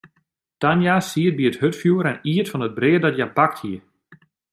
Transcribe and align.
Tania 0.63 0.95
siet 1.07 1.35
by 1.37 1.43
it 1.49 1.59
hurdfjoer 1.61 2.05
en 2.11 2.21
iet 2.33 2.47
fan 2.51 2.65
it 2.67 2.75
brea 2.77 2.99
dat 3.03 3.15
hja 3.17 3.27
bakt 3.37 3.59
hie. 3.63 3.79